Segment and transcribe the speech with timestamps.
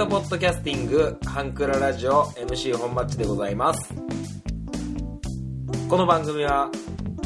[0.00, 3.92] トポッドキャスティングハンクララジオ MC 本マッチでございます。
[5.90, 6.70] この番組は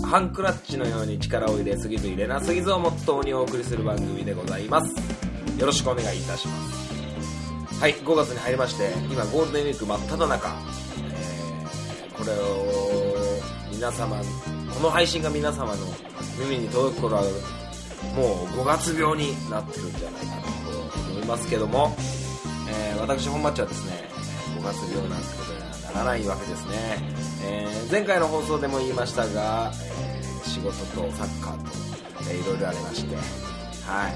[0.02, 4.92] ハンクラッチのように力を入れすぎず入れなすぎずをモットーにお送りする番組でございます。
[5.56, 7.80] よろしくお願いいたします。
[7.80, 10.48] はい5月に入りまして今ゴールデンウィーク真っ只中、
[10.98, 15.86] えーこれを皆様この配信が皆様の
[16.40, 20.48] 耳に届く頃はもう5月病になってるんじゃないかなと
[21.12, 21.94] 思いますけども、
[22.74, 24.08] えー私本マッチはですね
[24.58, 26.74] 5月病なんてことにはならないわけですね、
[27.44, 31.70] えー前回の放送でも言いましたが、えー仕事とサッカーと、
[32.30, 34.08] えーいろいろありましては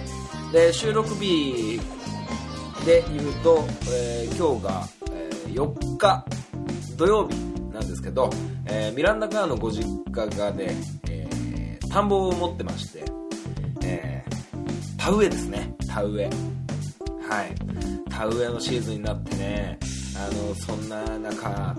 [0.50, 0.52] い。
[0.52, 1.78] で収録日
[2.86, 6.24] で言うと、え今日が、え4日
[6.96, 7.34] 土曜日
[7.72, 8.30] なんですけど、
[8.66, 10.74] えミランダカーのご実家がね、
[11.10, 13.04] え田んぼを持ってまして、
[13.82, 14.24] え
[14.96, 15.74] 田植えですね。
[15.86, 16.30] 田植え。
[17.28, 17.54] はい。
[18.18, 19.78] 田植えのシーズンになってね
[20.16, 21.76] あのそんな中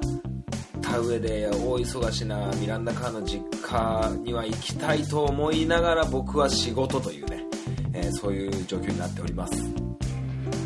[0.81, 7.43] 田植えで大忙しなミランダカーの実家には行きたいと思いながら僕は仕事というね、
[7.93, 9.53] えーそういう状況になっております。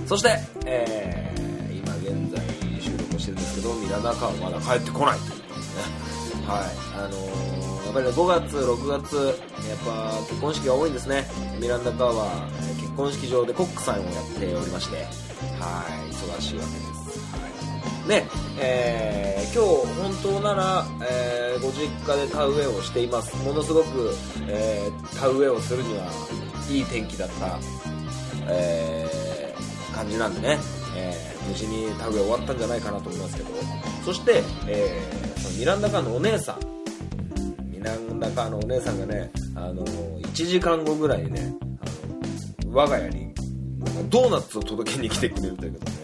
[0.06, 6.46] そして、えー今現在収録してるんですけどミランダカーはまだ帰ってこないということですね。
[6.46, 6.64] はい。
[6.96, 9.16] あのーやっぱり5月6月
[9.70, 11.26] やっぱ結婚式が多いんですね。
[11.60, 12.48] ミランダカーは
[12.80, 15.06] 結婚式場でコックさんをやっておりまして
[15.59, 17.19] はい忙しいわけです。
[17.31, 18.09] はい。
[18.09, 18.27] ね
[18.59, 23.36] えー今日本当なら、えーご実家で田植えをしています。
[23.45, 24.11] ものすごく、
[24.47, 26.08] えー田植えをするには
[26.69, 27.59] いい天気だった、
[28.49, 30.58] えー感じなんでね、
[30.97, 33.49] えー無事に田植え終わったんじゃないかなと思いますけど。
[34.05, 36.59] そして、えーそのミランダカーのお姉さん。
[37.71, 43.33] ミランダカーのお姉さんがねあの1時間後ぐらいにねあの我が家に
[44.14, 45.98] ドーナツを届けに来てくれるということでね、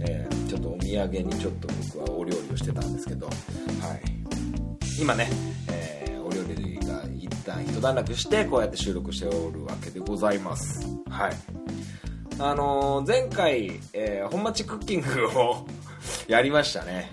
[0.00, 3.40] えーちょっとお土産にちょっと僕はお料理をしてたんですけど、はい、
[5.02, 5.28] 今ね、
[5.70, 10.86] えーお料理が一旦一段落してこうやって収録しておるわけでございます。
[11.10, 11.32] はい。
[12.38, 15.66] あのー前回、えー本町クッキングを
[16.28, 17.10] やりましたね。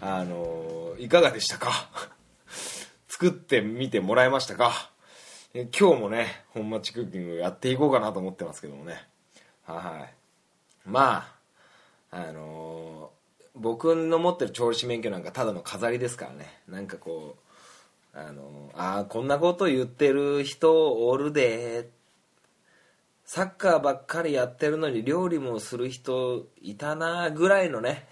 [0.00, 1.70] あのーいかがでしたか？
[3.08, 4.90] 作ってみてもらえましたか？
[5.54, 9.06] 今日もね本町クッキングやっていこうかなと思ってますけどもね。
[9.66, 10.14] はい。
[10.88, 11.26] ま
[12.10, 13.16] ああのー
[13.58, 16.60] 僕の持ってる調理師免許なんかただの飾りですからね。
[16.68, 17.36] なんかこ
[18.14, 21.90] うあのーああこんなこと言ってる人おるで。
[23.28, 28.06] サッカーばっかりやってるのに料理もする人いたなぐらいのね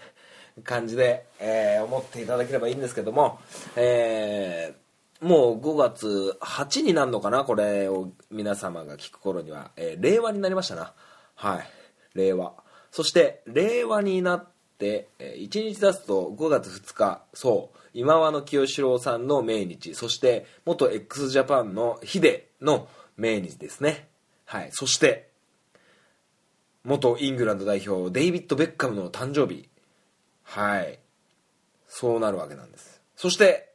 [0.65, 3.39] 感じで、えー思っていただければいいんですけども、
[3.77, 10.93] えーもう5月8になるのかなこれを皆様が聞く頃には、えー令和になりましたな。
[11.35, 11.69] はい。
[12.15, 12.53] 令和。
[12.91, 14.47] そして令和になっ
[14.77, 17.77] て、1日経つと5月2日そう。
[17.93, 19.95] 今和の清志郎さんの命日。
[19.95, 24.09] そして元 x ジャパンのヒデの命日ですね。
[24.45, 24.69] はい。
[24.71, 25.29] そして
[26.83, 29.69] 元イングランド代表デイビッド・ベッカムの誕生日。
[30.43, 30.99] はい。
[31.87, 33.01] そうなるわけなんです。
[33.15, 33.73] そして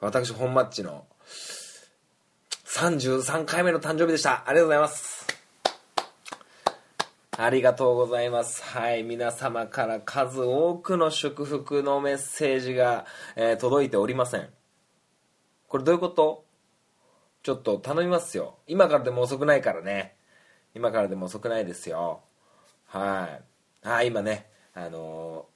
[0.00, 1.06] 私本マッチの
[2.66, 4.44] 33回目の誕生日でした。
[4.48, 5.13] ありがとうございます。
[7.36, 8.62] ありがとうございます。
[8.62, 14.48] はい、皆様から数多くの祝福のメッセージが、えー届いておりません。
[15.66, 16.44] これどういうこと？
[17.42, 18.58] ちょっと頼みますよ。
[18.68, 20.14] 今からでも遅くないからね。
[20.74, 22.20] 今からでも遅くないですよ。
[22.86, 23.28] は
[23.82, 23.86] い。
[23.88, 25.54] はい、今ね、あのー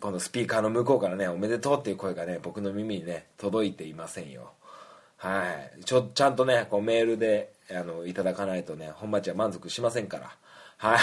[0.00, 4.50] このスピーカーの向こうからね、おめでとうっていう声がね、僕の耳にね、届いていませんよ。
[5.16, 5.44] は
[5.78, 5.84] い。
[5.84, 10.36] ちょ、ちゃんとね、こうメールで、あの、いただかないとね、本町は満足しませんから。
[10.78, 10.98] はい。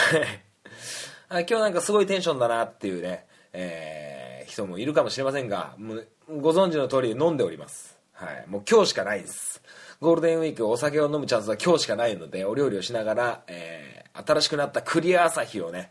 [1.29, 6.07] 今日なんかすごいテンションだなっていうね、えー人もいるかもしれませんが、もう
[6.41, 7.97] ご存知の通り飲んでおります。
[8.11, 8.45] はい。
[8.49, 9.61] もう今日しかないです。
[10.01, 15.89] ゴールデンウィークお酒を飲むチャンスは今日しかないので、お料理をしながら、えー新しくなったクリア朝日をね、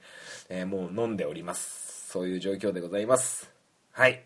[0.50, 2.10] えーもう飲んでおります。
[2.10, 3.50] そういう状況でございます。
[3.92, 4.24] はい。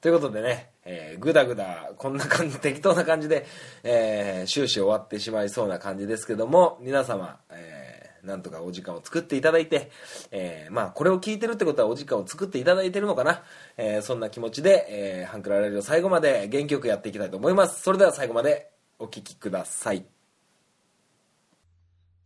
[0.00, 3.46] ということでね、えーぐだぐだ、こんな感じ、適当な感じで、
[3.82, 9.90] えー終始終わってしまいそうな感じですけども、皆様、えーなんとかお時間を作っていただいて、
[10.30, 13.42] えーまあ、これを聞いてるってことはお時間を作っていただいてるのかな、
[13.76, 17.82] えーそんな気持ちで、えーハンクララジオ最後まで元気よくやっていきたいと思います。
[17.82, 20.04] それでは最後までお聞きください。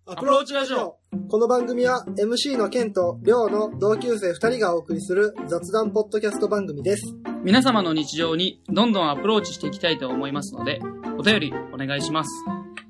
[0.06, 0.99] アプローチラジオ
[1.31, 7.14] この番組は MC のケンとリョウの同級生2人がお送りする雑談ポッドキャスト番組です。
[7.43, 10.81] 皆様の日常にどんどんアプローチしていきたいと思いますので、
[11.19, 12.31] お便りお願いします。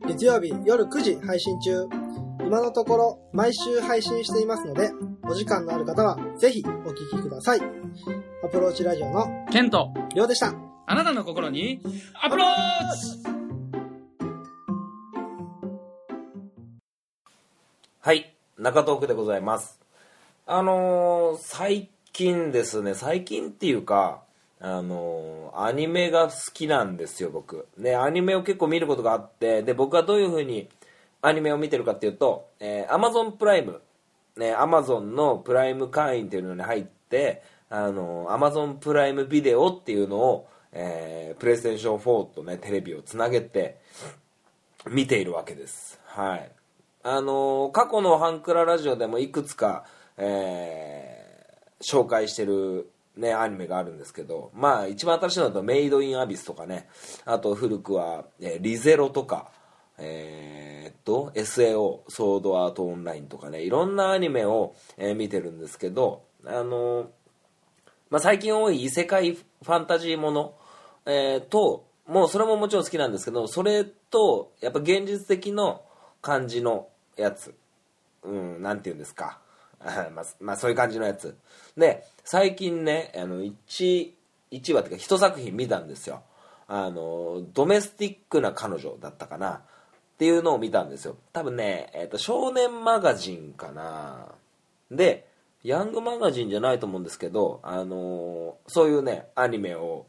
[0.09, 2.04] 月曜日夜9時配信中。
[2.44, 4.91] 今のところ毎週配信していますので、
[5.23, 7.61] お時間のある方はぜひお聞きください。
[8.44, 10.55] アプローチラジオのケント、りょうでした。
[10.87, 11.81] あなたの心に
[12.23, 13.35] アプローチ
[18.00, 19.81] はい、中東区でございます。
[20.46, 24.23] あのー最近ですね、最近っていうか、
[24.61, 27.67] あのーアニメが好きなんですよ、僕。
[27.79, 30.69] ね、アニメを結構見ることがあって、で、僕はどういう風に
[31.25, 33.81] アニメを見てるかっていうと、えー、Amazon プライム、
[34.37, 43.79] ね、Amazon のプライム会員っていうのに入って、あのー Amazon プライムビデオっていうのを、えー、プレイステーション4とね、テレビをつなげて、
[44.87, 45.99] 見ているわけです。
[46.05, 46.50] はい。
[47.03, 49.85] あのー過去のハンクララジオでもいくつか、
[50.19, 51.25] えー
[51.82, 56.88] 紹介してるね、アニメがあるんですけど、まあ一番新しいのだとメイドインアビスとかね、
[57.25, 59.50] あと古くは、えーリゼロとか、
[59.99, 67.06] えーっと、SAO、ソードアートオンラインとかね、いろんなアニメを、えー見てるんですけど、あのー
[68.11, 70.55] まあ、最近多い異世界ファンタジーもの、
[71.06, 75.82] えーともうそれももちろん好きなんですけどそれとやっぱ現実的の
[76.20, 77.55] 感じのやつ。
[78.23, 79.41] うんなんて言うんですか。
[79.81, 81.37] まあ、まあそういう感じのやつ。
[81.76, 84.12] で最近ねあの 1,
[84.50, 86.23] 1話っていうか一作品見たんですよ。
[86.67, 89.62] あのドメスティックな彼女だったかな。
[90.15, 91.17] っていうのを見たんですよ。
[91.33, 94.29] 多分ね、えー、と少年マガジンかな。
[94.91, 95.27] で
[95.65, 100.07] ヤングマガジンじゃないと思うんですけど、あのーそういうねアニメを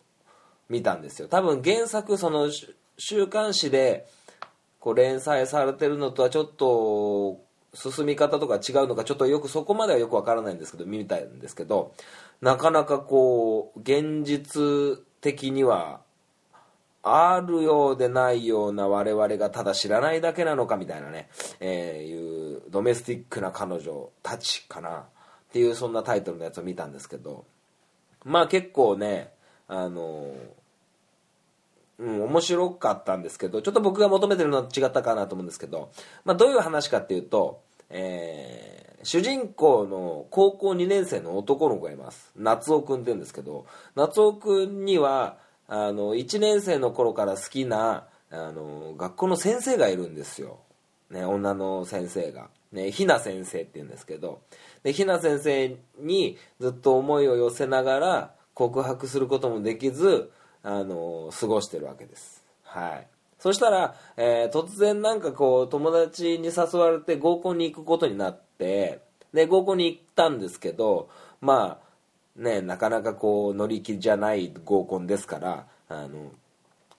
[0.70, 1.28] 見たんですよ。
[1.28, 2.50] 多分原作その
[2.98, 4.08] 週刊誌で
[4.80, 7.40] こう連載されてるのとはちょっと
[7.74, 11.94] 進み方とか違うのかちょっとよくそこまではよくわからないんですけど見たいんですけど
[12.42, 16.02] なかなかこう現実的には
[17.08, 21.30] あるようでないような我々がただ知らないだけなのかみたいなね、
[21.60, 24.90] えーいうドメスティックな彼女たちかな。
[24.90, 25.04] っ
[25.54, 27.46] ていうそんなタイトルのやつを見たんですけど。
[28.24, 29.32] まあ結構ね
[29.68, 30.34] あの
[31.98, 35.92] うん、面白かったんですけどちょっと僕が求めてるのは違ったかなと思うんですけど、
[36.26, 42.32] まあ、どういう話かっていうと、えー主人公の高校2年生の男の子がいます。
[42.36, 50.60] 夏男くんって言うんですけど夏男くんにはあの1年生の頃から好きなあの学校の先生がいるんですよ、
[51.10, 54.42] ね、女の先生が、ね、ひな先生って言うんですけど。
[54.86, 60.32] でひな先生にずっと思いを寄せながら告白することもできず
[60.62, 62.44] あの過ごしてるわけです。
[62.64, 63.08] はい。
[63.40, 69.02] そしたら、えー突然なんかこう友達に誘われて合コンに行くことになって
[69.34, 71.10] で合コンに行ったんですけど
[71.42, 71.85] まあ
[72.36, 76.32] ねなかなかこう乗り気じゃない合コンですからあの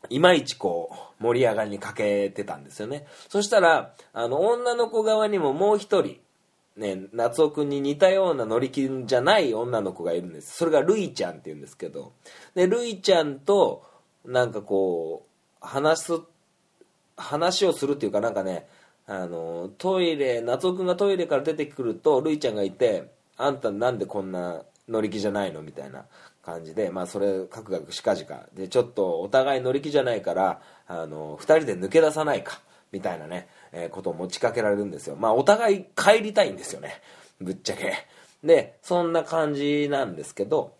[0.09, 0.91] いまいちこ
[1.21, 3.07] う盛り上がりに欠けてたんですよね。
[3.29, 6.21] そしたらあの女の子側にももう一人
[6.77, 10.59] ね、夏男くんに似たような乗り気じゃない女の子がいるんです。
[10.59, 12.13] それがルイちゃんっていうんですけど。
[12.55, 13.83] でルイちゃんと
[14.27, 16.13] なんかこう話す
[17.17, 18.67] 話をするっていうかなんかね
[19.07, 26.07] あのトイレ夏男くんがトイレから出てくるとルイちゃんがいて「あんたなんでこんな乗り気じゃないの?」みたいな
[26.43, 28.47] 感じでまあそれかくがくしかじか。
[28.55, 32.61] でちょっとお互い乗り気じゃないからあの2人で抜け出さないか。
[32.93, 35.17] みたいなね、えーことを持ちかけられるんですよ。
[35.17, 37.03] まあお互い帰りたいんですよね。
[37.41, 37.95] ぶっちゃけ。
[38.45, 40.75] でそんな感じなんですけど。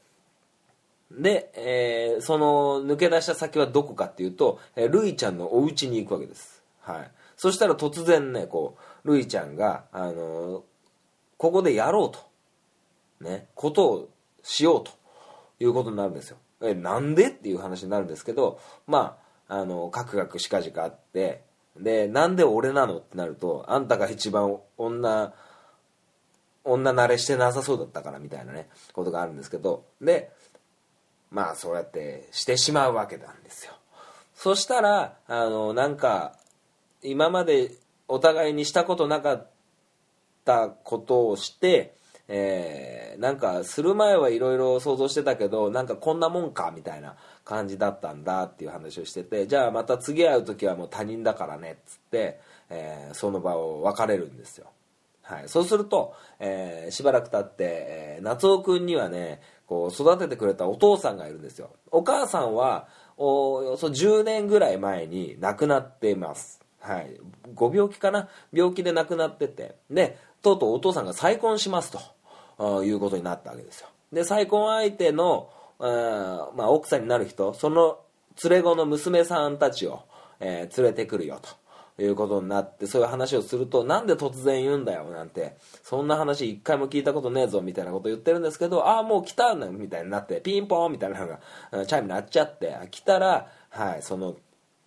[1.11, 10.63] で、えーその抜け出した先はどこかっていうと、えールイちゃんのお家に行くわけです、はい、そしたら突然ねこうルイちゃんが、あのー
[11.39, 12.19] ここでやろうと。
[13.21, 14.09] ねことを
[14.43, 14.93] しようと
[15.61, 16.37] いうことになるんですよ。
[16.63, 19.19] えなんでっていう話になるんですけどま
[19.49, 21.43] ああのカクカクしかじかあって
[21.79, 25.35] でなんで俺なのってなるとあんたが一番女
[26.65, 30.31] 女慣れしてなさそうだったからみたいなねことがあるんですけどで
[31.31, 33.73] まあそうやってしてしまうわけなんですよ。
[34.35, 36.39] そしたらあのなんか
[37.03, 37.73] 今まで
[38.09, 39.51] お互いにしたことなかっ
[40.45, 41.95] たことをして、
[42.29, 47.17] えーなんかする前はいろいろ想像してたけどなんかこんなもんかみたいな
[47.47, 54.67] 感じだったんだっていう話をしててじゃあまた次会う時はもう他人だからねっつって、えーその場を別れるんですよ。
[55.23, 61.71] はい、そうすると、えーしばらく経って、え夏男くんにはねこう育ててくれたお父さんがいるんですよ。
[61.91, 66.61] お母さんはおよそ10年ぐらい前に亡くなっています。
[66.81, 67.19] はい。
[67.55, 68.29] ご病気かな？
[68.53, 69.77] 病気で亡くなってて。
[69.91, 72.16] でとうとうお父さんが再婚しますと。
[72.85, 73.89] いうことになったわけですよ。
[74.13, 77.99] で再婚相手の、あーまあ、奥さんになる人その
[78.43, 80.03] 連れ子の娘さんたちを、
[80.41, 81.49] えー連れてくるよと。
[81.99, 94.37] いうことになってそういう話をするとなんで突然言うんだよなんてそんな話一回も聞いたことねえぞみたいなこと言ってるんですけどああもう来たんだみたいになってピンポンみたいなのがチャイム鳴っちゃって来たらはいその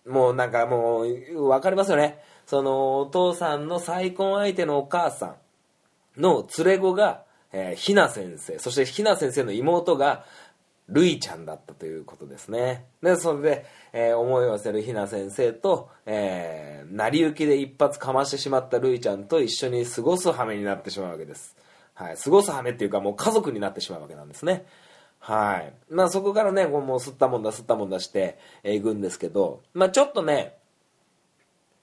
[0.06, 2.18] もうなんかもう分かりますよね。
[2.46, 5.36] そのお父さんの再婚相手のお母さ
[6.16, 7.22] んの連れ子が、
[7.52, 10.24] えー、ひな先生そしてひな先生の妹が
[10.90, 12.86] るいちゃんだったということですね。
[13.02, 21.56] で、それで、えー、思い寄せるひな先生と、えー、成り行きで一発かましてしまったるいちゃんと一緒に過ごす羽目になってしまうわけです。
[21.94, 22.16] はい。
[22.16, 24.66] 過ごす羽目っていうかもう家族になってしまうわけなんですね。
[25.20, 25.72] はい。
[25.90, 30.56] まあそこからね、もう吸ったもんだ吸ったもんだして、えー、行くんですけど、まあちょっとね、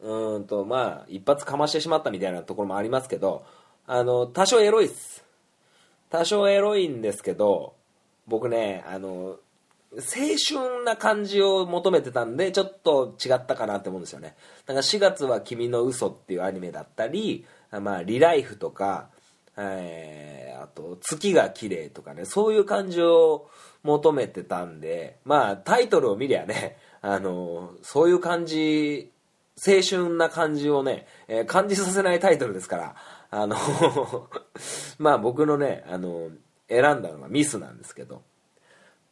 [0.02, 3.46] うんと、まあ一発かましてしまったみたいなところもありますけど、
[3.86, 5.17] あの、多少エロいっす。
[6.10, 7.74] 多少エロいんですけど、
[8.28, 9.38] 僕ねあの
[9.94, 14.36] 青春な感じを求めてたんでちょっと違ったかなって思うんですよね。
[14.66, 19.10] だから4月は「君の嘘っていうアニメだったり「まあ、リライフ」とか、
[19.56, 23.50] えー、あと「月が綺麗とかねそういう感じを
[23.84, 29.12] 求めてたんでまあタイトルを見りゃねあのそういう感じ
[29.66, 32.96] 青春な感じをね、えー、感じさせないタイトルですから
[33.32, 33.56] あの
[35.00, 36.30] まあ僕のねあの
[36.70, 38.22] 選んだのがミスなんですけど。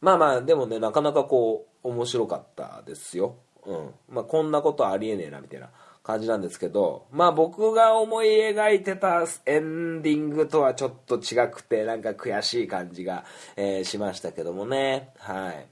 [0.00, 3.94] まあまあでもねなかなかこう面白かったですよ、うん。
[4.08, 5.70] まあ、こんなことありえねえなみたいな
[6.02, 13.24] 感じなんですけどまあ僕が思い描いてたエンディングとはちょっと違くてなんか悔しい感じが、
[13.56, 15.10] えー、しましたけどもね。
[15.18, 15.66] はい。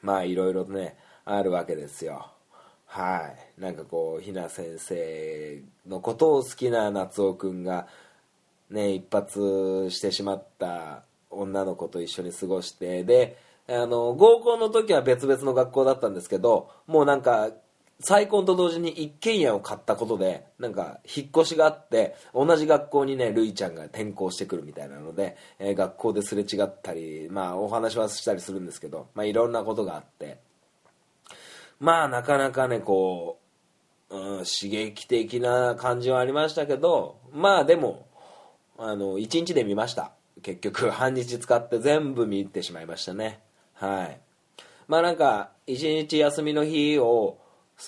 [0.00, 2.31] まあいろいろねあるわけですよ。
[2.92, 3.60] はい。
[3.60, 7.88] なんかこうひな先生のことを好きな夏男くんが
[8.68, 17.50] ね、一発してしまった女の子と一緒に過ごしてであの合コンの時は別々の学校だったんですけどもうなんか
[18.00, 30.51] 再婚と同時に一軒家を買ったことでなんか引っ越しがあって同じ学校にねるいちゃんが転校してくるみたいなので、えー、学校ですれ違ったりまあお話はしたりするんですけど、まあ、いろんなことがあって。
[31.82, 33.40] まあなかなかねこ
[34.08, 38.06] う、うん、刺激的な感じはありましたけどまあでも
[38.78, 40.12] あの1日で見ました。
[40.42, 43.40] 結局 半日使って全部見てしまいましたね。
[43.74, 44.20] はい。
[44.86, 47.38] まあなんか1日休みの日を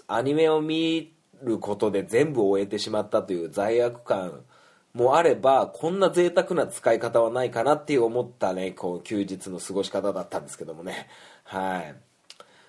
[0.09, 1.13] アニメを見
[1.45, 4.45] ることで全部終えてしまったという罪悪感
[4.93, 11.09] もあればこんな贅沢な使い方はないかなっていう思ったねこう休日の過ごし方だったんですけどもね。
[11.45, 11.95] はい。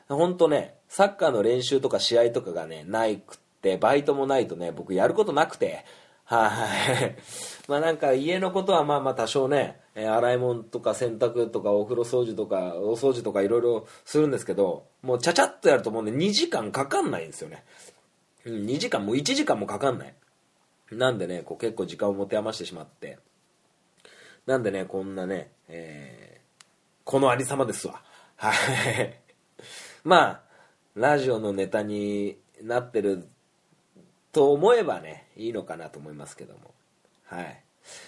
[0.07, 5.83] 本当ねサッカーの練習とか試合とかがねないくってバイトもないとね僕やることなくて
[6.23, 7.15] はい。
[7.67, 17.65] まあなんか家のことはまあまあ多少ね、え、洗い物とか洗濯とかお風呂掃除とかお掃除とかいろいろするんですけど、もうちゃちゃっとやるともうね2時間かかんないんですよね。
[18.45, 20.15] うん、2時間も1時間もかかんない。
[20.91, 23.19] なんでね、こう結構時間を持て余してしまって。
[24.47, 26.63] なんでね、こんなね、えー、
[27.03, 28.01] このありさまですわ。
[28.37, 28.51] は
[28.91, 29.19] い。
[30.05, 30.44] まあ、
[30.95, 33.27] ラジオのネタになってる
[34.31, 36.73] と思えばね、いいのかなと思いますけども。
[37.25, 37.61] はい。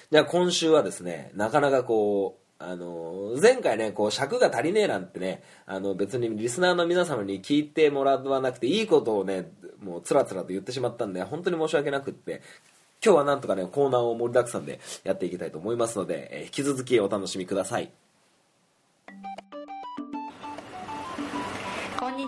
[0.09, 12.41] じゃあ今週はですね、なかなかこう、あの、前回ね、こう、尺が足りねえなんてね、あの、別にリスナーの皆様に聞いてもらわなくていいことをね、もうつらつらと言ってしまったんで、本当に申し訳なくって、
[13.03, 17.91] 今日はなんとかね、コーナーを盛りだくさんでやっていきたいと思いますので、えー、引き続きお楽しみください。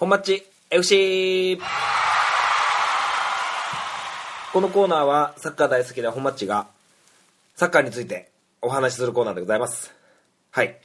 [0.00, 1.58] 本町 FC!
[4.50, 6.68] このコーナーはサッカー大好きな本マッチが
[7.54, 8.30] サッカーについて
[8.62, 9.94] お話しするコーナーでございます。
[10.52, 10.78] はい。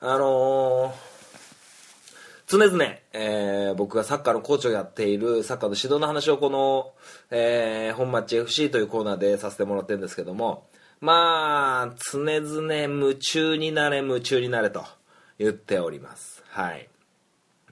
[0.00, 6.92] あのー、常々、えー、僕がサッカーのコーチをやっているサッカーの指導の話をこの、
[7.30, 10.66] えー、本マッチ FC というコーナーでさせてもらってるんですけども、
[11.00, 14.84] まあ、常々夢中になれ夢中になれと
[15.38, 16.44] 言っております。
[16.50, 16.90] はい。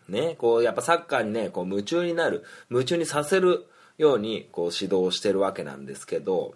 [0.08, 3.66] ね、こうやっぱサッカーにねこう夢中になる夢中にさせる
[3.98, 6.54] ようにこう指導してるわけなんですけど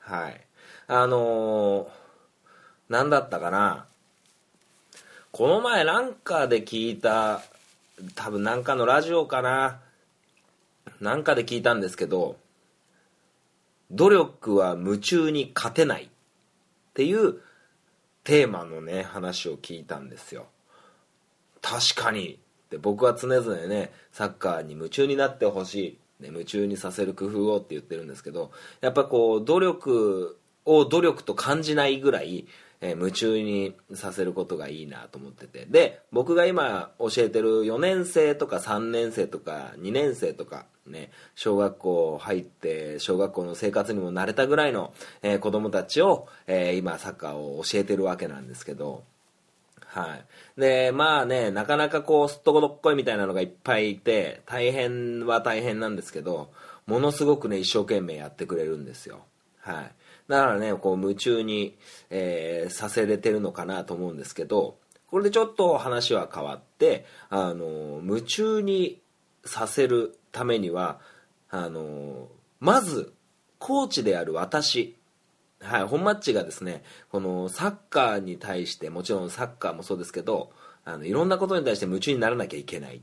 [0.00, 0.40] はい。
[0.88, 1.88] あのー、
[2.88, 3.86] 何だったかな。
[5.30, 7.42] この前なんかで聞いた
[8.16, 9.80] 多分なんかのラジオかな。
[11.00, 12.36] なんかで聞いたんですけど
[13.90, 16.08] 努力は夢中に勝てないっ
[16.94, 17.36] ていう
[18.24, 20.46] テーマのね話を聞いたんですよ。
[21.62, 22.40] 確かに
[22.70, 32.46] って僕は常々ねサッカーに夢中になってほしい、ね、夢中にさせる工夫をって言ってるんですけどやっぱこう努力を努力と感じないぐらい
[32.82, 35.66] えー、夢中にさせることがいいなと思ってて。
[35.66, 49.04] で僕が今教えてる4年生とか3年生とか2年生とかね小学校入って小学校の生活にも慣れたぐらいの、えー、子供たちを、えー、今サッカーを教えてるわけなんですけど
[49.92, 50.16] は
[50.56, 50.60] い。
[50.60, 56.52] で、まあね、なかなかこう、すっとこどっこいみたいなのがいっぱいいて、大変は大変なんですけど、
[56.86, 59.20] ものすごくね、一生懸命やってくれるんですよ。
[59.60, 59.92] はい。
[60.30, 61.76] だからねこう夢中に、
[62.08, 64.76] えー、させれてるのかなと思うんですけど
[65.08, 69.00] これでちょっと話は変わってあの夢中に
[69.44, 71.00] させるためには
[71.50, 72.28] あの
[72.60, 73.12] まず
[73.58, 74.96] コーチである私
[75.62, 80.52] はい、本マッチがですねこのサッカーに対してもちろんサッカーもそうですけど
[80.84, 83.02] あのいろんなことに対して夢中にならなきゃいけない、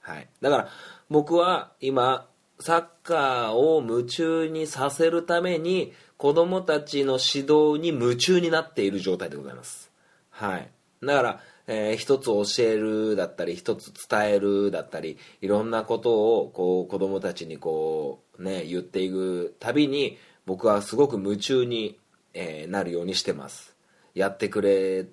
[0.00, 0.68] はい、だから
[1.10, 2.26] 僕は今
[2.60, 9.90] サッカーを夢中にさせるために子供たちの指導に夢中になっている状態でございます。
[10.28, 10.70] はい。
[11.02, 21.98] だから、えー、一つ教えるだったり、一つ伝えるだったり、いろんなことをこう子供たちにこうね、言っていくたびに、僕はすごく夢中に、
[22.34, 23.74] えー、なるようにしてます。
[24.14, 25.06] やってくれ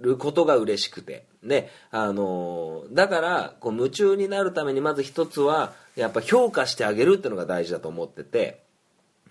[0.00, 1.26] ることが嬉しくて。
[1.42, 8.62] で、あのー、だから、こう夢中になるためにまず一つは、やっぱ評価してあげるっていうのが大事だと思ってて、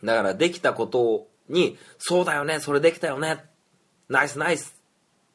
[0.03, 3.43] だからできたことに、そうだよね、それできたよね、
[4.09, 4.75] ナイスナイス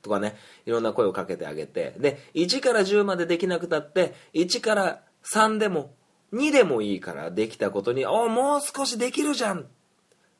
[0.03, 5.94] とかね、いろんな声をかけてあげて、で、1から10までできなくたって、1から3でも、
[6.33, 9.66] 2でもいいからできたことに、おもう少しできるじゃん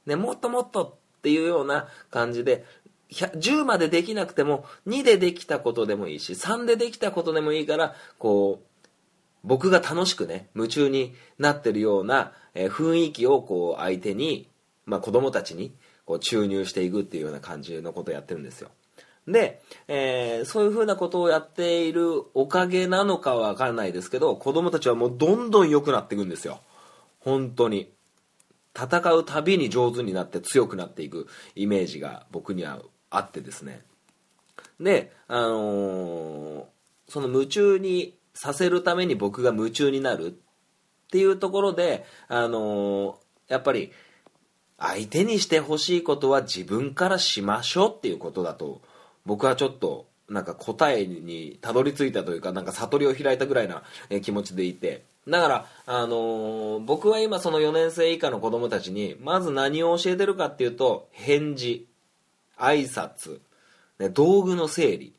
[0.07, 2.65] ね、もっともっとっていうような感じで、
[3.11, 8.87] 10までできなくても2でできたことでもいいし3でできたことでもいいからこう
[9.43, 14.49] 僕が楽しくね夢中になってるようなえー、雰囲気をこう相手に、
[14.87, 18.71] まあ、子供たちにこう注入していくっていうような感じのことをやってるんですよ。
[19.29, 26.61] で、えー、そういうふうなことをやっているおかげなのかは分からないですけど子供たちはもうどんどん良くなっていくんですよ。
[27.21, 27.93] 本当に。
[28.77, 32.81] 戦うたびに上手になって強くなっていくイメージが僕には
[33.11, 33.83] あってですね。
[34.79, 36.65] であのー、
[37.09, 40.33] その夢中にさせるために僕が夢中になるっ
[41.11, 43.93] ていうところで、あのー、やっぱり
[44.79, 48.81] 相手にしてほしいことは自分からしましょうっていうことだと
[49.27, 53.83] 僕はちょっとなんか答えにたどり着いたというかなんか悟りを開いたぐらいな
[54.23, 55.10] 気持ちでいて。
[55.29, 61.87] だから、あのー、僕は今その4年生以下の子供たちにまず何を教えてるかっていうと返事。
[62.61, 63.41] 挨拶、
[63.99, 65.15] ね、道具の整理。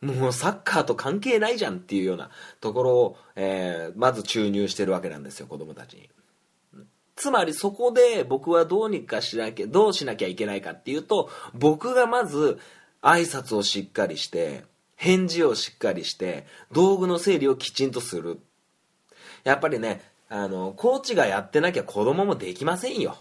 [0.00, 6.10] もうサッカーと関係ないじゃんっていうようなところを、えー、まず注入してるわけなんですよ子供たちに。
[7.14, 12.58] つまりそこで僕はどうにかしなきゃどうしなきゃいけないかっていうと僕がまず
[13.00, 14.64] 挨拶をしっかりして
[14.96, 18.40] 返事をしっかりして道具の整理をきちんとする。
[19.44, 23.16] やっぱりねあのコーチがやってなきゃ子供もできませんよ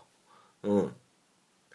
[0.64, 0.92] うん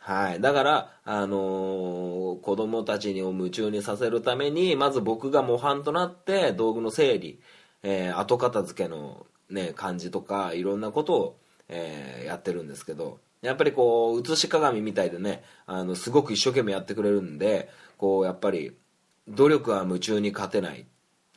[0.06, 0.40] はい。
[0.40, 7.40] だから、あのー、子供たちにを夢中にさせるために、まず僕が模範となって道具の整理、
[7.82, 18.76] えー、後片付けのね、感じとか、いろんなことを、えー、やってるんですけど、やっぱりこう、写し鏡みたいでね、あの、すごく一生懸命やってくれるんで、こう、やっぱり、
[19.26, 20.86] 努力は夢中に勝てない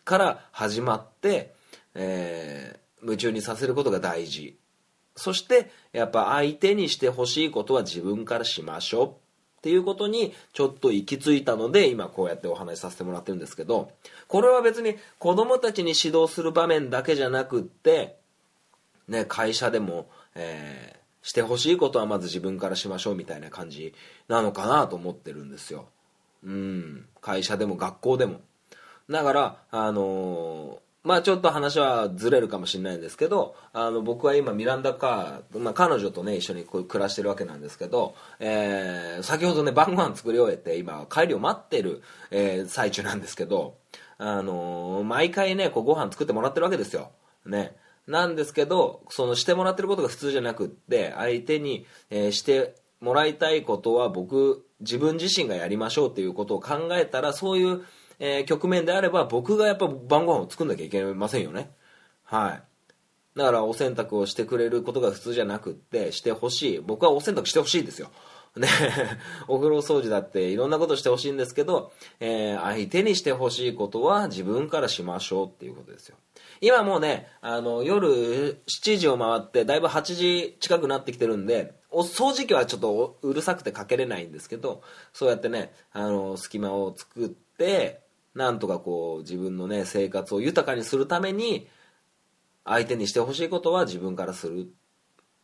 [0.06, 1.56] から始まって、
[1.96, 4.58] えー、夢中にさせることが大事
[5.16, 13.92] そしてやっぱ相手にしてほしいことは自分からしましょうっていうことにちょっと行き着いたので今こうやってお話しさせてもらってるんですけど
[14.28, 18.18] これは別に子供たちに指導する場面だけじゃなくって、
[19.10, 23.94] ね、会社でも、えー、してほしいことはまず自分からしましょうみたいな感じ
[24.30, 25.90] なのかなと思ってるんですよ。
[26.42, 28.40] うん、会社でも学校でも。
[29.10, 43.78] だから、あのーまあちょっと話はずれるかもしれないんですけどあの僕は今ミランダカー、まあ、彼女とね一緒にこう暮らしてるわけなんですけど、えー、先ほどね晩ご飯作り終えて今帰りを待ってる、えー、最中なんですけど、
[44.18, 47.12] あのー、毎回ねこうご飯作ってもらってるわけですよ。
[47.46, 57.84] ねなんですけどそのしてもらってることが普通じゃなくって相手に、えー、してもらいたいことは僕自分自身がやりましょうっていうことを考えたらそういう
[58.20, 61.72] えー、局面であれば僕がやっぱ晩ご飯を作んなきゃいけませんよね。
[62.24, 62.64] はい。
[63.38, 66.80] だからお洗濯をしてくれることが普通じゃなくってしてほしい。
[66.80, 68.10] 僕はお洗濯してほしいですよ。
[68.58, 68.68] ね、
[69.48, 76.18] お風呂掃除だっていろんなことしてほしいんですけど、えー、相手にしてほしいことは自分からしましょうっていうことですよ。
[76.62, 84.82] 今もうねあの夜7時を回ってだいぶ8時近くなってきてるんでお掃除機はちょっとうるさくてかけれないんですけど
[85.14, 88.02] そうやってねあの隙間を作って
[88.40, 91.68] なんとかこう自分のね生活を豊かにするために
[92.64, 94.72] 相手にしてほしいことは自分からする。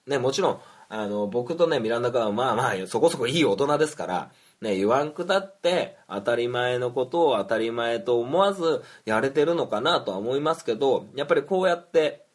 [0.07, 4.31] ねもちろんあの僕とねミランダ君はまあまあそこそこいい大人ですから
[4.61, 12.25] ね言わんくだって当たり前のことを当たり前と思わずやれてるのかなとは思いますけどやっぱりこうやって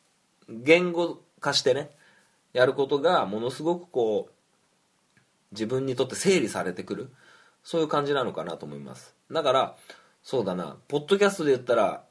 [0.48, 1.90] 言語化してね
[2.52, 4.32] やることがものすごくこう
[5.52, 7.10] 自分にとって整理されてくる。
[7.62, 9.14] そういう感じなのかなと思います。
[9.30, 9.76] だから
[10.22, 10.76] そうだな。
[10.88, 12.04] ポッドキャストで言ったら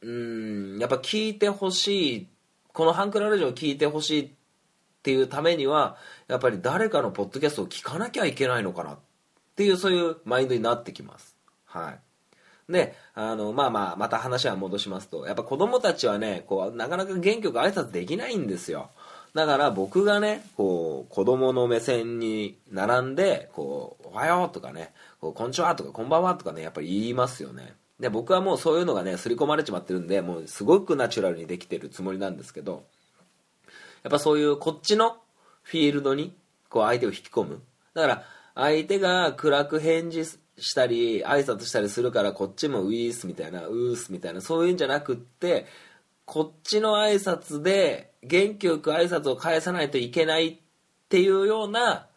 [0.00, 2.28] うんやっぱ聞いてほしい
[2.72, 4.30] このハンクララジオを聞いてほしいっ
[5.02, 5.96] ていうためには
[6.28, 8.98] やっぱり誰かのポッドキャストを聞かなきゃいけないのかなっ
[9.56, 11.36] ていうそういうマインドになってきます。
[11.64, 11.98] はい。
[12.72, 18.90] であのまあまあまた話は戻しますとやっぱ子供たちはねこうなかなか元気よく挨拶できないんですよ。
[19.34, 24.92] だから僕がねこう子供の目線に並んでこう「おはよう」とかね
[25.26, 27.74] 「こうこんにちは」とか「こんばんは」とかねやっぱり言いますよね。
[27.98, 32.84] で僕はもうそういうのがね刷り込まれちまってるんでもうすごくナチュラルにできてるつもりなんですけど
[34.02, 35.16] やっぱそういうこっちの
[35.62, 36.36] フィールドに
[36.68, 37.62] こう相手を引き込む。
[37.94, 40.24] だから相手が暗く返事
[40.58, 45.66] したり挨拶したりするからこっちもウィースみたいなウースみたいなそういうんじゃなくって
[46.24, 50.58] こっちの挨拶で元気よく挨拶を返さないといけないっ
[51.08, 52.08] ていうような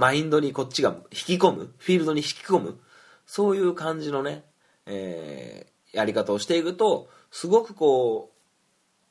[0.00, 2.80] マインドにこっちが引き込むフィールドに引き込む
[3.26, 4.44] そういう感じのね、
[4.86, 8.30] えー、やり方をしていくとすごくこ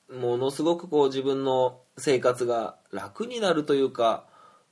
[0.09, 4.25] うものすごくこう自分の生活が楽になるというか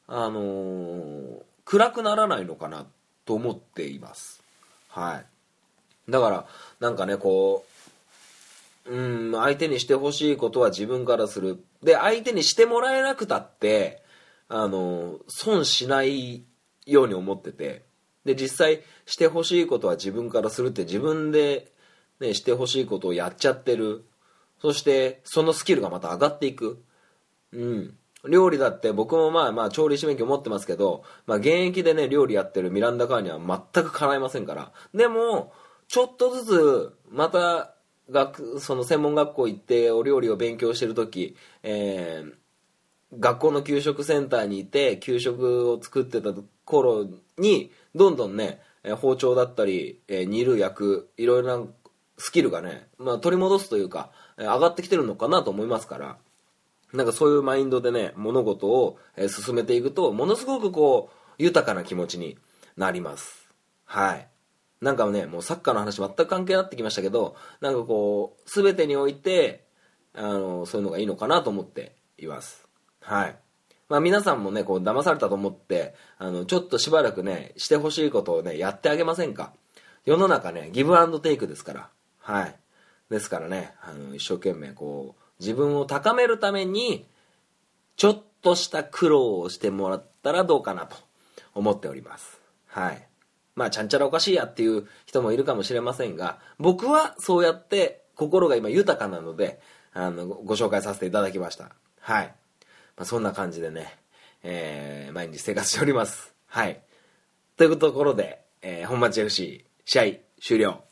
[0.08, 2.88] あのー、暗くならないのかな
[3.25, 4.41] と思っています。
[4.89, 6.12] はい。
[6.12, 6.47] だから
[6.80, 7.63] なんかねこ
[8.88, 11.63] ううん相手にしてほしいことは自分からする。
[11.84, 14.01] で相手にしてもらえなくたって
[14.49, 16.45] あの損しない
[16.86, 17.88] ように思ってて。
[18.27, 21.71] で実際してほしいことは自分からするって自分で、
[22.19, 24.05] ね、してほしいことをやっちゃってる。
[24.62, 26.83] そしてそのスキルがまた上がっていく。
[27.53, 27.97] うん。
[28.27, 34.73] 料理だって僕もまあまあ調理師免許持ってますけど、まあ、現役でね料理やってるミランダカーには全くかないませんから。
[34.93, 35.53] でも
[35.88, 37.75] ちょっとずつまた
[38.10, 42.33] 学その専門学校行ってお料理を勉強してる時、えー、
[43.13, 46.34] 学校の給食センターにいて給食を作ってた
[46.65, 48.60] 頃にどんどんね
[49.02, 51.65] 包丁だったり、煮る焼くいろいろな
[52.17, 56.17] スキルがね、まあ、取り戻すというか上がってきてるのかなと思いますから
[56.93, 62.38] なんかそういうマインドでね物事を進めていくとものすごくこう豊かな気持ちに
[62.76, 63.48] なります。
[63.86, 64.28] はい。
[64.82, 69.65] なんかねもうサッカーの話全く関係なってきましたけどなんかこう全てにおいて
[70.13, 72.66] あのそういうのがいいのかなと思っています。
[73.08, 73.36] はい。
[73.88, 79.54] まあ皆さんもねこう騙されたと思ってあのちょっとしばらくねしてほしいことをねやってあげませんか？
[80.04, 81.89] 世の中ねギブアンドテイクですから。
[82.20, 82.56] はい。
[83.10, 87.06] ですからねあの一生懸命こう自分を高めるために
[87.96, 90.98] ちょっとした苦労をしてもらったらどうかなと
[91.54, 92.41] 思っております。
[92.67, 93.08] はい。
[93.56, 99.60] まあちゃんちゃらおかしいやっていう人もいるかもしれませんが僕はそうやって心が今豊かなので
[99.93, 101.72] あのご紹介させていただきました。
[102.02, 102.36] はい、
[102.97, 103.95] まあ、そんな感じでね、
[104.43, 106.33] えー、毎日生活しております。
[106.47, 106.81] はい。
[107.55, 110.03] というところで、えー、本町 FC 試合
[110.41, 110.83] 終了。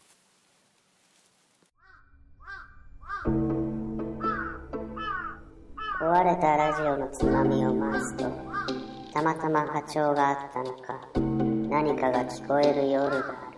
[5.99, 8.25] 壊れたラジオのつまみを回すと
[9.11, 10.99] たまたま波長があったのか
[11.67, 13.57] 何かが聞こえる夜がある。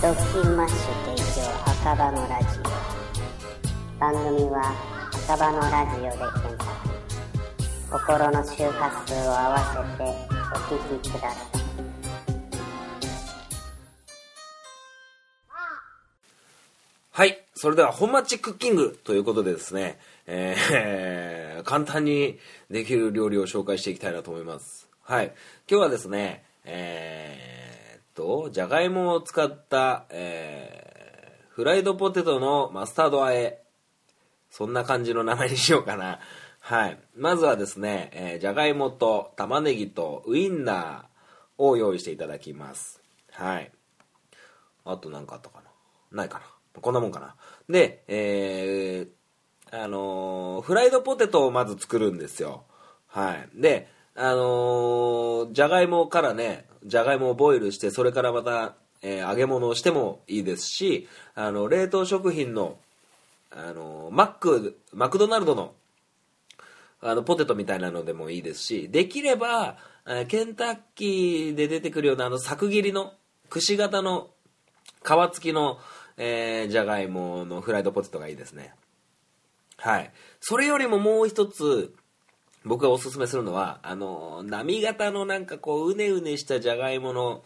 [0.00, 4.00] ドッキンマッシュ提供赤羽のラジオ。
[4.00, 4.93] 番組は
[5.26, 6.22] 赤羽のラジオで検
[6.62, 6.94] 索
[7.90, 10.04] 心の周波数を合わせて
[10.52, 11.64] お聞きください
[17.10, 17.42] はい。
[17.54, 22.38] それでは本町クッキングということでですね、えー、 簡単に
[22.70, 24.90] できる料理を紹介していきたいなと思います。
[25.04, 25.32] はい。
[25.70, 33.63] 今日はですねえー、っとじゃがいもを使った、えー、フライドポテトのマスタード和え
[34.56, 36.20] そんな感じの名前にしようかな。
[36.60, 36.98] はい。
[37.16, 43.02] まずはですね、えー、じゃがいもと玉ねぎとウインナーを用意していただきます。
[43.32, 43.72] はい。
[44.84, 45.60] あと何かあったか
[46.12, 46.18] な？
[46.18, 46.44] ないかな。
[46.80, 47.34] こんなもんかな。
[47.68, 52.62] で、えー、あのーフライドポテトをまず作るんですよ。
[53.08, 53.48] はい。
[53.60, 62.78] で、あのーじゃがいもからね、じゃがいもをボイルして、それからまた、えー揚げ物をしてもいいですし、あの、冷凍食品の、
[63.56, 65.74] あのマック、マクドナルドの、
[67.00, 69.78] あの、ポテトみたいなのでもいいですし、できれば、
[70.28, 73.12] ケンタッキーで出てくるようなあの、柵切りの、
[73.48, 74.30] くし形の、
[75.02, 75.78] 皮付きの、
[76.16, 78.74] えーじゃがいものフライドポテトがいいですね。
[79.76, 80.12] はい。
[80.40, 81.94] それよりももう一つ、
[82.64, 87.44] 僕がおすすめするのは、あの、波型のなんかこう、うねうねしたじゃがいもの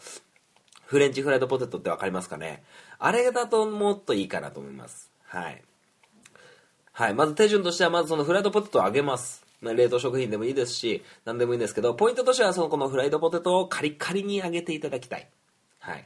[0.87, 2.63] フレンチフライドポテトってわかりますかね？
[2.99, 5.11] あれだともっといいかなと思います。
[5.25, 5.63] はい。
[6.99, 7.15] はい。
[7.15, 9.47] まず手順としては、まずそのフライドポテトを揚げます。
[9.63, 15.29] 冷凍食品でもいいですし、何でもいいんですけど、ポイントとしては、そのこのフライドポテトをカリカリに揚げていただきたい。
[15.79, 16.05] はい。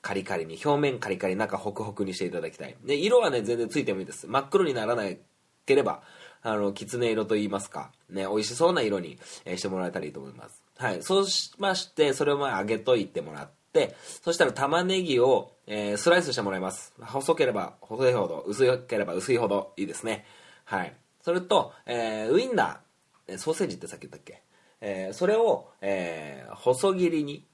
[0.00, 2.74] カリカリに、表面カリカリ、中ホクホクにしていただきたい。
[2.86, 4.26] で、色はね、全然ついてもいいです。
[4.26, 5.02] 真っ黒にならな
[5.66, 6.00] ければ、
[6.40, 10.64] あの、きつね色と言いますか、ね、美味しそうな色に、えしてもらえたらいいと思います。
[10.78, 11.02] はい。
[11.02, 13.63] そうしまして、それをまあ揚げといてもらって、
[14.22, 16.92] そしたら玉ねぎを、えースライスしてもらいます。
[17.00, 20.24] 細ければ細いほど、薄ければ薄いほどいいですね。
[20.64, 20.94] はい。
[21.22, 24.42] それと、えーウインナー、ソーセージってさっき言ったっけ？
[24.80, 27.46] えーそれを、えー細切りに、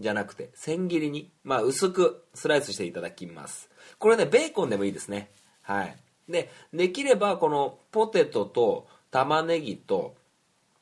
[0.00, 3.68] じゃなくて、千切りに、まあ、薄くスライスしていただきます。
[3.98, 5.30] これね、ベーコンでもいいですね。
[5.60, 5.96] はい。
[6.26, 10.16] で、できれば、このポテトと玉ねぎと、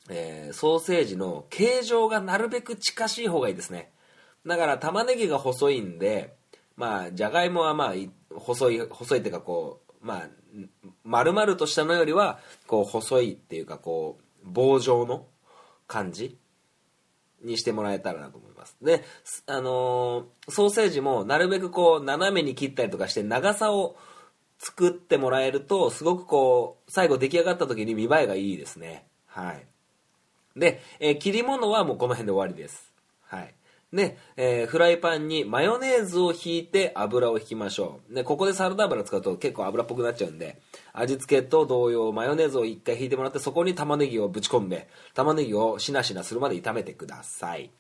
[0.08, 3.90] えーソーセージの形状がなるべく近しい方がいいですね。
[4.46, 6.36] だから、玉ねぎが細いんで、
[6.76, 7.94] まあ、じゃがいもはまあ、
[8.34, 10.28] 細い、細いっていうか、こう、まあ、
[11.04, 15.26] 丸々としたのよりは、こう、細いっていうか、こう、棒状の
[15.86, 16.38] 感じ
[17.42, 18.76] にしてもらえたらなと思います。
[18.82, 19.04] で、
[19.46, 23.96] あのーソーセージもなるべくこう斜めに切ったりとかして長さを
[24.58, 29.06] 作ってもらえるとすごくこう最後出来上がった時に見栄えがいいですね。
[29.26, 29.66] はい。
[30.58, 32.92] で、えー切り物はもうこの辺で終わりです。
[33.22, 33.54] はい。
[33.92, 38.14] で、えーフライパンにマヨネーズをひいて油を引きましょう。
[38.14, 40.60] で、ここでサラダ油使うと結構油っぽくなっちゃうんで、
[40.92, 47.70] 味付けと同様マヨネーズを一回引いてもらって、そこに玉ねぎをぶち込んで、玉ねぎをしなしなするまで炒めてください。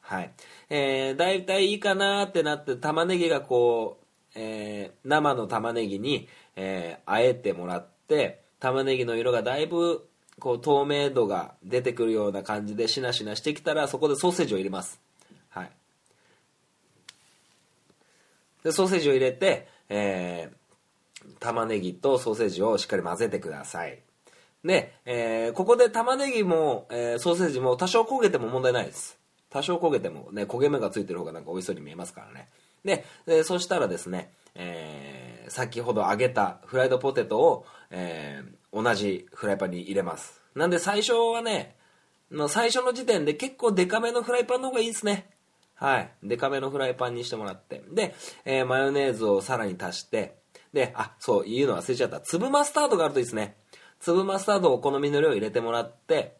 [0.00, 0.30] はい。
[0.70, 15.00] えー、だいたいいいかなってなって、玉ねぎがこう、えー生の玉ねぎに、えー、あえてもらって、玉ねぎの色がだいぶ、こう、透明度が出てくるような感じでしなしなしてきたら、そこでソーセージを入れます。
[15.56, 15.70] はい。
[18.62, 20.56] で、ソーセージを入れて、えー
[21.40, 23.98] 玉ねぎとソーセージをしっかり混ぜてください。
[24.64, 29.18] で、えーここで玉ねぎも、えーソーセージも多少焦げても問題ないです。
[29.50, 32.48] 多少焦げてもね、焦げ目がついてる方がなんか美味しそうに見えますからね。
[32.84, 40.42] で、でそしたらですね、えー先ほど揚げたフライドポテトを、えー同じフライパンに入れます。
[40.54, 41.74] なんで最初はね、
[42.30, 45.30] の最初の時点で結構デカめのフライパンの方がいいですね。
[45.76, 46.10] はい。
[46.22, 47.82] デカめのフライパンにしてもらって。
[47.92, 50.38] で、えーマヨネーズをさらに足して、
[50.72, 52.20] で、あ、そう、言うの忘れちゃった。
[52.20, 53.56] 粒マスタードがあるといいですね。
[54.00, 56.36] 粒マスタードをお好みの量入れてもらって、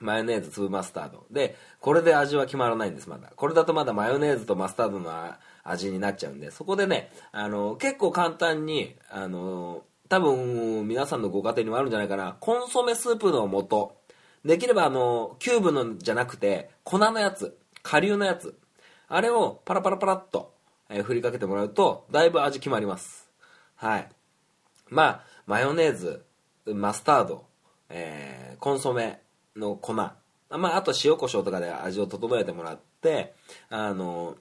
[0.00, 1.26] マヨネーズ、粒マスタード。
[1.30, 3.32] で、これで味は決まらないんです、まだ。
[3.34, 5.12] これだとまだマヨネーズとマスタードの
[5.62, 12.36] 味になっちゃうんで、そこでね、あの、結構簡単に、あの、多分、皆さんのご家庭にもあるんじゃないかな。
[12.40, 13.92] コンソメスープの素。
[14.44, 18.58] できれば、あの、キューブのじゃなくて、粉のやつ、顆粒のやつ。
[19.08, 20.54] あれをパラパラパラっと、
[20.88, 23.30] えー振りかけてもらうと、だいぶ味決まります。
[23.76, 24.08] はい。
[24.88, 26.24] まあ、マヨネーズ、
[26.66, 27.44] マスタード、
[27.88, 29.20] えーコンソメ
[29.56, 30.16] の粉、ま
[30.50, 33.34] あ、あと塩コショウとかで味を整えてもらって、
[33.68, 34.36] あの、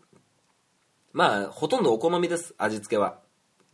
[1.11, 3.19] まあ、ほとんどお好みです、味付けは。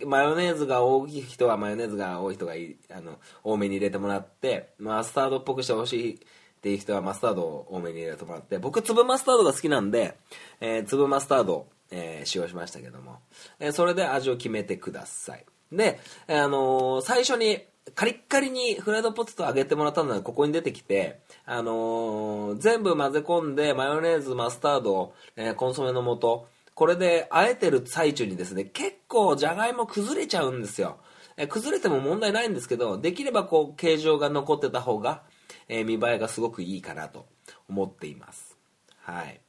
[0.06, 6.19] マヨネーズが多い人はマヨネーズが多い人がいい、あの、多めに入れてもらって、マスタードっぽくしてほしい
[6.60, 10.17] っていう人はマスタードを多めに入れてもらって、僕粒マスタードが好きなんで、
[10.60, 13.19] えー粒マスタードを、えー使用しましたけども、
[13.60, 15.45] えーそれで味を決めてください。
[15.72, 17.63] で、あのー最初に
[17.95, 26.45] カリッカリにフライドポテト揚げてもらったのがここに出てきて、あのー全部混ぜ込んでマヨネーズ、マスタード、えーコンソメの素、
[26.76, 30.98] これで和えてる最中にですね、結構じゃがいも崩れちゃうんですよ。
[31.38, 35.24] え崩れても問題ないんですけど、できればこう形状が残ってた方が、
[35.69, 37.25] えー見栄えがすごくいいかなと
[37.69, 38.58] 思っています。
[39.01, 39.39] はい。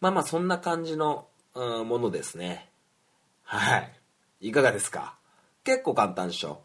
[0.00, 2.70] まあまあそんな感じの、うんものですね。
[3.44, 3.78] は
[4.40, 4.48] い。
[4.48, 5.16] いかがですか？
[5.62, 6.62] 結構簡単でしょ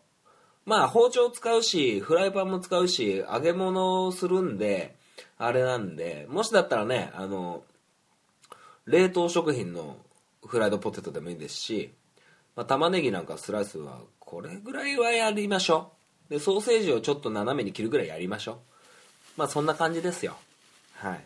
[0.66, 4.96] まあ包丁使うし、フライパンも使うし、揚げ物をするんで、
[5.38, 7.64] あれなんで、もしだったらね、あの、
[8.86, 9.98] 冷凍食品の
[10.46, 11.94] フライドポテトでもいいですし、
[12.56, 15.92] まあ、玉ねぎなんかスライスはこれぐらいはやりましょ
[16.30, 18.58] うでソーセージをちょっと斜めに切るぐらいやりましょう
[19.38, 20.36] まあそんな感じですよ。
[20.96, 21.24] はい。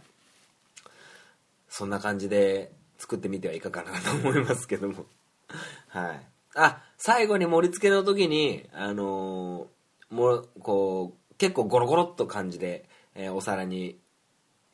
[1.69, 5.05] そんな感じで作ってみてはいかがかなと思いますけども。
[5.89, 6.27] はい。
[6.55, 13.99] あ最後に盛り付けの時にあのーもうこう結構ゴロゴロっと感じで、えーお皿に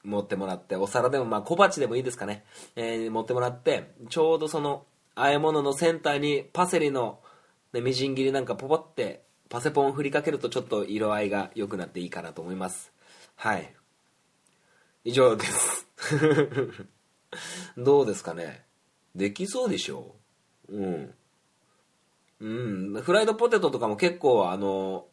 [0.04, 2.46] 持ってもらってお皿でもまあ小鉢でもいいですかね、
[2.76, 7.20] えー持ってもらってちょうどその和え物のセンターにパセリの、
[7.74, 12.92] ね、みじん切りなんかポポってパセポン振りかけるとちょっと色合いが良くなっていいかなと思います
[13.36, 13.74] はい。
[15.04, 15.88] 以上です。
[17.78, 18.66] どうですかね？
[19.16, 20.16] できそうでしょ？
[20.70, 21.14] ううん。
[22.40, 23.02] うん。
[23.02, 25.08] フライドポテトとかも結構あの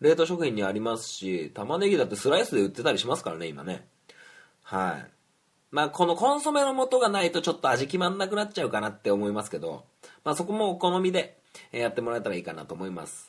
[0.00, 3.88] 冷凍食品にありますし玉ねぎだってスライスで売ってたりしますからね今ね。
[4.62, 5.10] はい。
[5.70, 9.84] まあこのコンソメの素がないとちょっと味決まんなくなっちゃうかなって思いますけど
[10.24, 11.38] まあそこもお好みで
[11.72, 13.27] やってもらえたらいいかなと思います。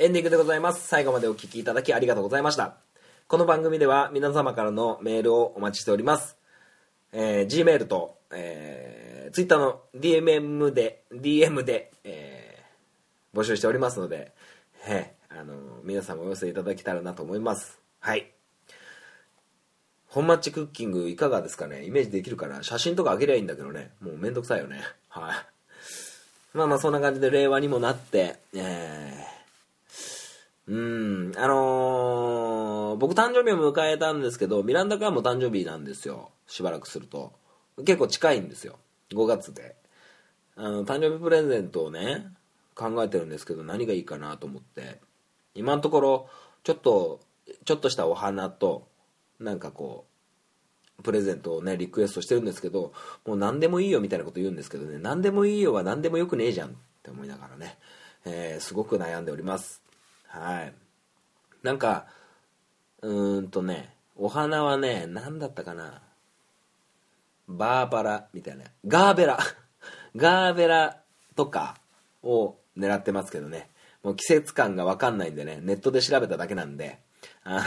[0.00, 0.86] エンディングでございます。
[0.86, 2.76] 最後までお聞きいただきありがとうございました。
[3.26, 6.36] この番組では皆様からのメールをお待ちしております。
[7.10, 14.30] えー、Gmail と、えー、Twitter の DMM で、DM で、えー、募集しておりますので、
[14.86, 17.80] えー、あの皆様お寄せいただけたらなと思います。
[17.98, 18.30] はい。
[20.06, 21.84] 本マッチクッキングいかがですかね？
[21.84, 22.62] イメージできるかな？
[22.62, 23.90] 写真とかあげりゃいいんだけどね。
[24.00, 24.80] もうめんどくさいよね。
[25.08, 26.56] はい。
[26.56, 29.24] まあまあそんな感じで令和にもなって、え、
[30.68, 36.32] うん、あのー僕誕生日を迎えたんですけど、ミランダカーも誕生日なんですよ。
[36.46, 37.32] しばらくすると。
[37.78, 38.78] 結構近いんですよ。
[39.12, 39.76] 5月で。
[40.56, 42.26] あの、誕生日プレゼントをね、
[42.74, 45.00] 考えてるんですけど、何がいいかなと思って。
[45.54, 46.28] 今のところ、
[46.64, 47.20] ちょっと、
[47.64, 48.88] ちょっとしたお花と、
[49.38, 50.06] なんかこ
[50.98, 52.92] う、プレゼントをね、リクエストしてるんですけど、
[53.24, 57.78] もう何でもいいよみたいなこと言うんですけどね、何でもいいよは何でもよくねえじゃんって思いながらね、
[58.24, 59.87] えーすごく悩んでおります。
[60.28, 60.74] はい。
[61.62, 62.06] なんか、
[63.02, 66.02] うーんとね、お花はね、何だったかな。
[67.48, 68.64] バーバラみたいな。
[68.86, 69.38] ガーベラ。
[70.14, 71.02] ガーベラ
[71.34, 71.76] とか
[72.22, 73.70] を狙ってますけどね。
[74.02, 76.98] もう季節感がわかんないんでね、ネットで調べただけなんで、
[77.42, 77.64] あ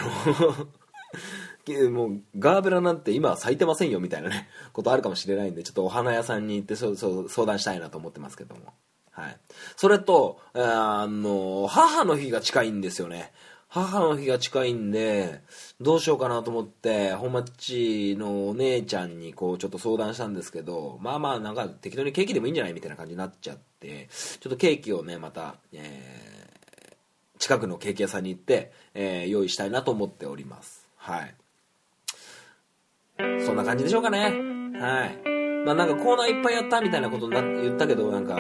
[1.68, 8.74] の、 もうガーベラなんて今は咲いてませんよみたいなね、ことあるかもしれないんで、ちょっとお花屋さんに行ってそうそう相談したいなと思ってますけども。
[9.22, 9.38] はい。
[9.76, 13.32] それと、あの、母の日が近いんですよね。
[13.68, 15.42] 母の日が近いんで、
[15.80, 26.32] どうしようかなと思って、本町のお姉ちゃんにこうちょっと相談したんですけど、まあまあなんか適当にケーキでもいいんじゃないみたいな感じになっちゃって、ちょっとケーキをね、また、えー
[27.40, 30.86] 近くのケーキ屋さんに行って、えー用意したいなと思っております。
[30.98, 31.36] はい。
[33.46, 34.26] そんな感じでしょうかね。
[34.80, 35.32] はい。
[35.66, 38.36] まあなんかコーナーいっぱいやったみたいなことな言ったけど、なんか、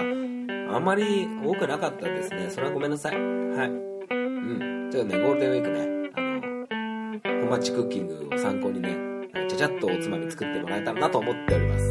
[0.73, 2.49] あんまり多くなかったですね。
[2.49, 3.15] それはごめんなさい。
[3.15, 3.21] はい。
[3.69, 4.91] うん。
[4.91, 5.81] ちょっとね、ゴールデンウィークね、
[7.23, 8.95] あの、本町クッキングを参考にね、
[9.49, 11.83] ちゃちゃっとおつまみ作ってもらえたらなと思っております。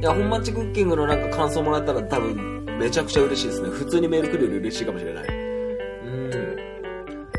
[0.00, 3.70] いや、本町クッキングのなんか感想もらえたら多分、めちゃくちゃ嬉しいですね。
[3.70, 5.26] 普通にメール来るより嬉しいかもしれない。
[5.26, 5.30] う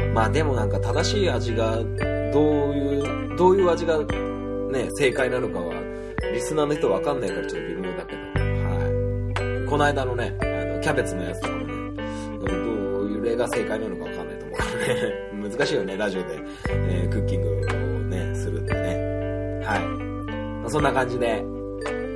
[0.10, 0.14] ん。
[0.14, 1.78] まあでもなんか正しい味が
[2.34, 5.74] どういうどういう味がね、正解なのかは、
[6.34, 8.22] リスナーの人わかんないからちょっと微妙だけど。
[8.22, 8.26] は
[9.66, 9.70] い。
[9.70, 10.36] この間のね、
[10.82, 11.74] キャベツのやつとかもね、
[12.40, 12.50] どう
[13.08, 15.14] いう例が正解なのかわかんないと思うからね。
[15.50, 16.28] 難しいよね、ラジオで、
[16.70, 17.56] えークッキングを
[18.10, 19.62] ね、するってね。
[19.64, 19.80] はい。
[20.62, 21.44] まあ、そんな感じで、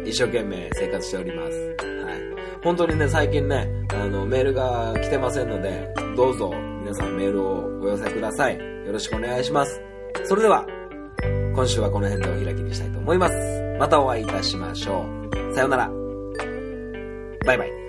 [0.06, 1.76] 一生懸命生活しております。
[2.06, 2.22] はい。
[2.64, 8.58] 本当にね、最近ね、あの、メールが来てませんので、どうぞ皆さんメールをお寄せください。
[8.58, 9.82] よろしくお願いします。
[10.26, 10.66] それでは、
[11.56, 13.36] 今週はこの辺でお開きにしたいと思います。
[13.80, 15.54] またお会いいたしましょう。
[15.54, 15.92] さようなら。
[17.46, 17.83] バイバイ。